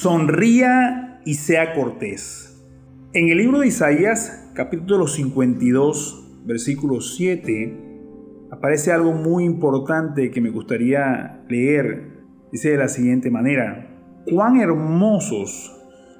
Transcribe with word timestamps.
sonría 0.00 1.20
y 1.26 1.34
sea 1.34 1.74
cortés. 1.74 2.58
En 3.12 3.28
el 3.28 3.36
libro 3.36 3.58
de 3.58 3.66
Isaías, 3.66 4.50
capítulo 4.54 5.06
52, 5.06 6.40
versículo 6.46 7.02
7, 7.02 8.48
aparece 8.50 8.92
algo 8.92 9.12
muy 9.12 9.44
importante 9.44 10.30
que 10.30 10.40
me 10.40 10.48
gustaría 10.48 11.44
leer. 11.50 12.24
Dice 12.50 12.70
de 12.70 12.78
la 12.78 12.88
siguiente 12.88 13.30
manera, 13.30 13.94
cuán 14.24 14.58
hermosos 14.58 15.70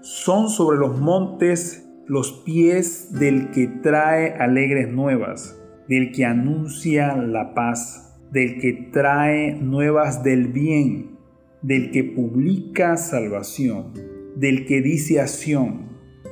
son 0.03 0.51
sobre 0.51 0.79
los 0.79 1.01
montes 1.01 1.89
los 2.07 2.33
pies 2.45 3.19
del 3.19 3.51
que 3.51 3.67
trae 3.67 4.35
alegres 4.35 4.93
nuevas, 4.93 5.59
del 5.89 6.13
que 6.13 6.27
anuncia 6.27 7.17
la 7.17 7.55
paz, 7.55 8.21
del 8.31 8.61
que 8.61 8.91
trae 8.93 9.55
nuevas 9.55 10.23
del 10.23 10.49
bien 10.49 11.20
del 11.63 11.91
que 11.91 12.05
publica 12.05 12.97
salvación, 12.97 13.93
del 14.37 14.67
que 14.67 14.81
dice 14.81 15.21
acción, 15.21 15.89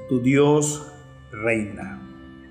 tu 0.09 0.21
Dios 0.21 0.93
reina. 1.33 2.03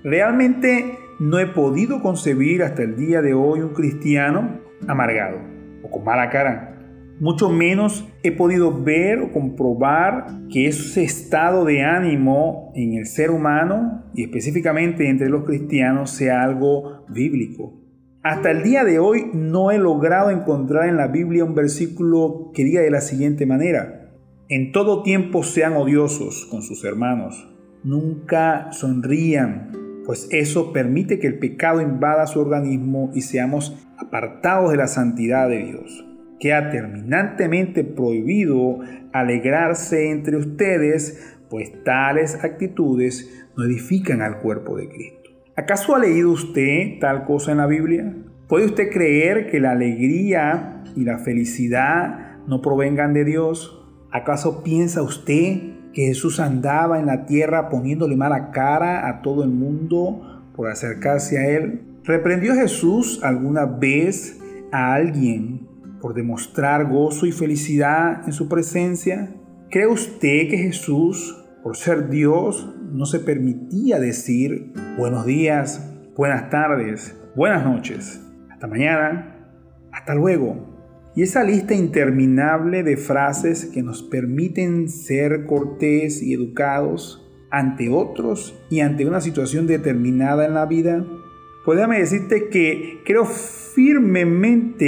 Realmente 0.04 0.98
no 1.18 1.38
he 1.38 1.46
podido 1.46 2.00
concebir 2.00 2.62
hasta 2.62 2.82
el 2.82 2.96
día 2.96 3.20
de 3.20 3.34
hoy 3.34 3.60
un 3.60 3.74
cristiano 3.74 4.60
amargado 4.86 5.38
o 5.82 5.90
con 5.90 6.04
mala 6.04 6.30
cara. 6.30 6.76
Mucho 7.20 7.50
menos 7.50 8.06
he 8.22 8.30
podido 8.30 8.84
ver 8.84 9.18
o 9.18 9.32
comprobar 9.32 10.26
que 10.52 10.68
ese 10.68 11.02
estado 11.02 11.64
de 11.64 11.82
ánimo 11.82 12.70
en 12.76 12.94
el 12.94 13.06
ser 13.06 13.32
humano 13.32 14.04
y 14.14 14.22
específicamente 14.22 15.08
entre 15.08 15.28
los 15.28 15.44
cristianos 15.44 16.10
sea 16.10 16.44
algo 16.44 17.04
bíblico. 17.08 17.87
Hasta 18.28 18.50
el 18.50 18.62
día 18.62 18.84
de 18.84 18.98
hoy 18.98 19.30
no 19.32 19.70
he 19.70 19.78
logrado 19.78 20.28
encontrar 20.28 20.86
en 20.86 20.98
la 20.98 21.06
Biblia 21.06 21.46
un 21.46 21.54
versículo 21.54 22.50
que 22.52 22.62
diga 22.62 22.82
de 22.82 22.90
la 22.90 23.00
siguiente 23.00 23.46
manera, 23.46 24.10
en 24.50 24.70
todo 24.70 25.02
tiempo 25.02 25.42
sean 25.42 25.76
odiosos 25.76 26.44
con 26.44 26.60
sus 26.60 26.84
hermanos, 26.84 27.48
nunca 27.84 28.70
sonrían, 28.70 30.02
pues 30.04 30.28
eso 30.30 30.74
permite 30.74 31.18
que 31.18 31.26
el 31.26 31.38
pecado 31.38 31.80
invada 31.80 32.26
su 32.26 32.38
organismo 32.38 33.10
y 33.14 33.22
seamos 33.22 33.74
apartados 33.96 34.72
de 34.72 34.76
la 34.76 34.88
santidad 34.88 35.48
de 35.48 35.64
Dios. 35.64 36.04
Queda 36.38 36.68
terminantemente 36.68 37.82
prohibido 37.82 38.80
alegrarse 39.14 40.10
entre 40.10 40.36
ustedes, 40.36 41.38
pues 41.48 41.82
tales 41.82 42.44
actitudes 42.44 43.48
no 43.56 43.64
edifican 43.64 44.20
al 44.20 44.40
cuerpo 44.40 44.76
de 44.76 44.86
Cristo. 44.90 45.17
¿Acaso 45.58 45.96
ha 45.96 45.98
leído 45.98 46.30
usted 46.30 47.00
tal 47.00 47.24
cosa 47.24 47.50
en 47.50 47.58
la 47.58 47.66
Biblia? 47.66 48.14
¿Puede 48.46 48.66
usted 48.66 48.90
creer 48.92 49.50
que 49.50 49.58
la 49.58 49.72
alegría 49.72 50.84
y 50.94 51.02
la 51.02 51.18
felicidad 51.18 52.36
no 52.46 52.62
provengan 52.62 53.12
de 53.12 53.24
Dios? 53.24 53.84
¿Acaso 54.12 54.62
piensa 54.62 55.02
usted 55.02 55.58
que 55.92 56.06
Jesús 56.06 56.38
andaba 56.38 57.00
en 57.00 57.06
la 57.06 57.26
tierra 57.26 57.70
poniéndole 57.70 58.14
mala 58.14 58.52
cara 58.52 59.08
a 59.08 59.20
todo 59.20 59.42
el 59.42 59.50
mundo 59.50 60.44
por 60.54 60.70
acercarse 60.70 61.38
a 61.38 61.48
Él? 61.48 61.82
¿Reprendió 62.04 62.54
Jesús 62.54 63.18
alguna 63.24 63.66
vez 63.66 64.38
a 64.70 64.94
alguien 64.94 65.66
por 66.00 66.14
demostrar 66.14 66.88
gozo 66.88 67.26
y 67.26 67.32
felicidad 67.32 68.22
en 68.26 68.32
su 68.32 68.48
presencia? 68.48 69.34
¿Cree 69.70 69.88
usted 69.88 70.50
que 70.50 70.58
Jesús 70.58 71.36
por 71.68 71.76
ser 71.76 72.08
Dios, 72.08 72.66
no 72.94 73.04
se 73.04 73.20
permitía 73.20 74.00
decir 74.00 74.72
buenos 74.96 75.26
días, 75.26 75.86
buenas 76.16 76.48
tardes, 76.48 77.14
buenas 77.36 77.62
noches, 77.62 78.22
hasta 78.50 78.66
mañana, 78.66 79.52
hasta 79.92 80.14
luego. 80.14 81.12
Y 81.14 81.24
esa 81.24 81.44
lista 81.44 81.74
interminable 81.74 82.82
de 82.84 82.96
frases 82.96 83.66
que 83.66 83.82
nos 83.82 84.02
permiten 84.02 84.88
ser 84.88 85.44
cortés 85.44 86.22
y 86.22 86.32
educados 86.32 87.30
ante 87.50 87.90
otros 87.90 88.58
y 88.70 88.80
ante 88.80 89.04
una 89.04 89.20
situación 89.20 89.66
determinada 89.66 90.46
en 90.46 90.54
la 90.54 90.64
vida, 90.64 91.04
pues 91.66 91.78
decirte 91.86 92.48
que 92.48 93.02
creo 93.04 93.26
firmemente 93.26 94.80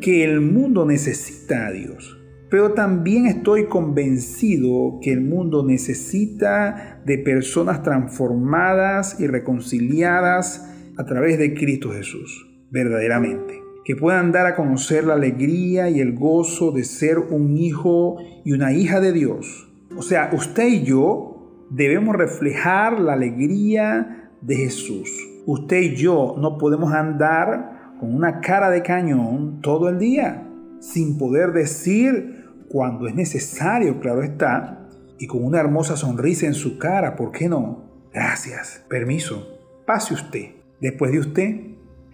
que 0.00 0.22
el 0.22 0.40
mundo 0.40 0.86
necesita 0.86 1.66
a 1.66 1.72
Dios. 1.72 2.16
Pero 2.48 2.72
también 2.74 3.26
estoy 3.26 3.66
convencido 3.66 5.00
que 5.02 5.12
el 5.12 5.20
mundo 5.20 5.64
necesita 5.64 7.00
de 7.04 7.18
personas 7.18 7.82
transformadas 7.82 9.18
y 9.20 9.26
reconciliadas 9.26 10.72
a 10.96 11.04
través 11.04 11.38
de 11.38 11.54
Cristo 11.54 11.90
Jesús, 11.90 12.46
verdaderamente. 12.70 13.60
Que 13.84 13.96
puedan 13.96 14.32
dar 14.32 14.46
a 14.46 14.54
conocer 14.54 15.04
la 15.04 15.14
alegría 15.14 15.90
y 15.90 16.00
el 16.00 16.14
gozo 16.14 16.70
de 16.70 16.84
ser 16.84 17.18
un 17.18 17.56
hijo 17.56 18.16
y 18.44 18.52
una 18.52 18.72
hija 18.72 19.00
de 19.00 19.12
Dios. 19.12 19.68
O 19.96 20.02
sea, 20.02 20.30
usted 20.32 20.68
y 20.68 20.84
yo 20.84 21.66
debemos 21.70 22.14
reflejar 22.14 23.00
la 23.00 23.14
alegría 23.14 24.30
de 24.40 24.56
Jesús. 24.56 25.10
Usted 25.46 25.80
y 25.80 25.96
yo 25.96 26.36
no 26.38 26.58
podemos 26.58 26.92
andar 26.92 27.94
con 27.98 28.14
una 28.14 28.40
cara 28.40 28.70
de 28.70 28.82
cañón 28.82 29.60
todo 29.62 29.88
el 29.88 29.98
día 29.98 30.46
sin 30.80 31.18
poder 31.18 31.52
decir 31.52 32.35
cuando 32.68 33.06
es 33.06 33.14
necesario, 33.14 34.00
claro 34.00 34.22
está, 34.22 34.88
y 35.18 35.26
con 35.26 35.44
una 35.44 35.60
hermosa 35.60 35.96
sonrisa 35.96 36.46
en 36.46 36.54
su 36.54 36.78
cara, 36.78 37.16
¿por 37.16 37.32
qué 37.32 37.48
no? 37.48 37.86
Gracias, 38.12 38.84
permiso, 38.88 39.46
pase 39.86 40.14
usted. 40.14 40.50
Después 40.80 41.12
de 41.12 41.18
usted, 41.18 41.60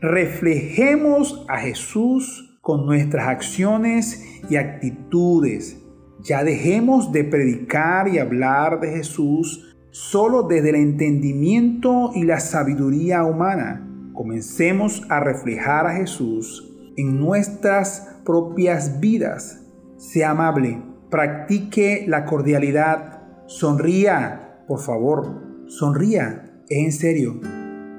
reflejemos 0.00 1.44
a 1.48 1.58
Jesús 1.58 2.58
con 2.60 2.86
nuestras 2.86 3.28
acciones 3.28 4.24
y 4.48 4.56
actitudes. 4.56 5.78
Ya 6.22 6.44
dejemos 6.44 7.10
de 7.12 7.24
predicar 7.24 8.08
y 8.08 8.18
hablar 8.18 8.80
de 8.80 8.92
Jesús 8.92 9.76
solo 9.90 10.44
desde 10.44 10.70
el 10.70 10.76
entendimiento 10.76 12.12
y 12.14 12.22
la 12.24 12.40
sabiduría 12.40 13.24
humana. 13.24 13.88
Comencemos 14.14 15.02
a 15.08 15.20
reflejar 15.20 15.86
a 15.86 15.94
Jesús 15.94 16.72
en 16.96 17.18
nuestras 17.18 18.20
propias 18.24 19.00
vidas. 19.00 19.61
Sea 20.02 20.30
amable, 20.30 20.82
practique 21.10 22.06
la 22.08 22.24
cordialidad, 22.24 23.22
sonría, 23.46 24.64
por 24.66 24.80
favor, 24.80 25.62
sonría, 25.68 26.60
en 26.68 26.90
serio, 26.90 27.40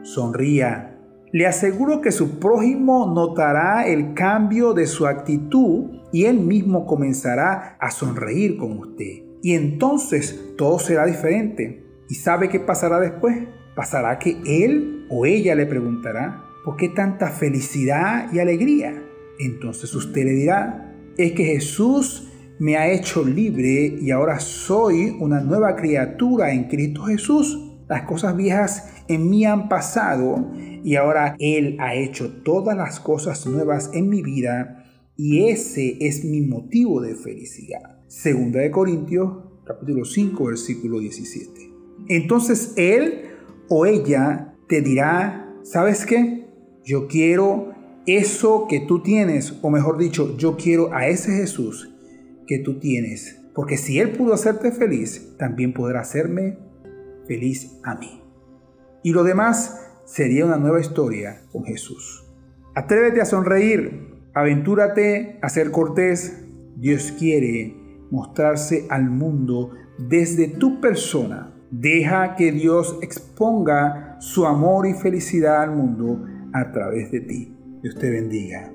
sonría. 0.01 0.99
Le 1.31 1.47
aseguro 1.47 2.01
que 2.01 2.11
su 2.11 2.39
prójimo 2.39 3.07
notará 3.07 3.87
el 3.87 4.13
cambio 4.15 4.73
de 4.73 4.85
su 4.85 5.07
actitud 5.07 6.01
y 6.11 6.25
él 6.25 6.41
mismo 6.41 6.85
comenzará 6.85 7.77
a 7.79 7.89
sonreír 7.89 8.57
con 8.57 8.79
usted. 8.79 9.23
Y 9.41 9.53
entonces 9.53 10.53
todo 10.57 10.79
será 10.79 11.05
diferente. 11.05 11.85
¿Y 12.09 12.15
sabe 12.15 12.49
qué 12.49 12.59
pasará 12.59 12.99
después? 12.99 13.47
Pasará 13.77 14.19
que 14.19 14.41
él 14.45 15.07
o 15.09 15.25
ella 15.25 15.55
le 15.55 15.65
preguntará, 15.65 16.43
¿por 16.65 16.75
qué 16.75 16.89
tanta 16.89 17.29
felicidad 17.29 18.29
y 18.33 18.39
alegría? 18.39 19.01
Entonces 19.39 19.95
usted 19.95 20.25
le 20.25 20.31
dirá, 20.31 20.92
es 21.17 21.33
que 21.33 21.45
Jesús 21.45 22.27
me 22.59 22.77
ha 22.77 22.91
hecho 22.91 23.23
libre 23.23 23.97
y 23.99 24.11
ahora 24.11 24.39
soy 24.39 25.15
una 25.19 25.41
nueva 25.41 25.75
criatura 25.75 26.53
en 26.53 26.65
Cristo 26.65 27.03
Jesús. 27.03 27.71
Las 27.87 28.03
cosas 28.03 28.35
viejas 28.35 29.03
en 29.07 29.29
mí 29.29 29.45
han 29.45 29.69
pasado 29.69 30.51
y 30.83 30.95
ahora 30.95 31.35
Él 31.39 31.77
ha 31.79 31.95
hecho 31.95 32.31
todas 32.43 32.77
las 32.77 32.99
cosas 32.99 33.45
nuevas 33.45 33.91
en 33.93 34.09
mi 34.09 34.21
vida 34.21 34.85
y 35.17 35.45
ese 35.49 35.97
es 35.99 36.23
mi 36.23 36.41
motivo 36.41 37.01
de 37.01 37.15
felicidad. 37.15 38.01
Segunda 38.07 38.61
de 38.61 38.71
Corintios 38.71 39.31
capítulo 39.65 40.05
5 40.05 40.45
versículo 40.45 40.99
17. 40.99 41.71
Entonces 42.07 42.73
Él 42.75 43.29
o 43.69 43.85
ella 43.85 44.55
te 44.67 44.81
dirá, 44.81 45.55
¿sabes 45.63 46.05
qué? 46.05 46.47
Yo 46.83 47.07
quiero 47.07 47.72
eso 48.05 48.67
que 48.69 48.81
tú 48.81 49.01
tienes, 49.01 49.57
o 49.61 49.69
mejor 49.69 49.97
dicho, 49.97 50.35
yo 50.37 50.57
quiero 50.57 50.93
a 50.93 51.07
ese 51.07 51.31
Jesús 51.31 51.89
que 52.47 52.59
tú 52.59 52.79
tienes. 52.79 53.39
Porque 53.53 53.77
si 53.77 53.99
Él 53.99 54.11
pudo 54.11 54.33
hacerte 54.33 54.71
feliz, 54.71 55.35
también 55.37 55.73
podrá 55.73 56.01
hacerme 56.01 56.57
feliz 57.27 57.79
a 57.83 57.95
mí. 57.95 58.21
Y 59.03 59.11
lo 59.11 59.23
demás 59.23 59.79
sería 60.05 60.45
una 60.45 60.57
nueva 60.57 60.81
historia 60.81 61.41
con 61.51 61.63
Jesús. 61.63 62.25
Atrévete 62.75 63.21
a 63.21 63.25
sonreír, 63.25 64.07
aventúrate 64.33 65.37
a 65.41 65.49
ser 65.49 65.71
cortés. 65.71 66.45
Dios 66.75 67.13
quiere 67.17 67.75
mostrarse 68.09 68.87
al 68.89 69.09
mundo 69.09 69.71
desde 69.97 70.47
tu 70.47 70.81
persona. 70.81 71.53
Deja 71.69 72.35
que 72.35 72.51
Dios 72.51 72.97
exponga 73.01 74.17
su 74.19 74.45
amor 74.45 74.87
y 74.87 74.93
felicidad 74.93 75.61
al 75.61 75.75
mundo 75.75 76.25
a 76.51 76.71
través 76.71 77.11
de 77.11 77.21
ti. 77.21 77.62
Dios 77.83 77.95
te 77.95 78.09
bendiga. 78.09 78.73